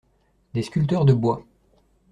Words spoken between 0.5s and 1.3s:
Des sculpteurs de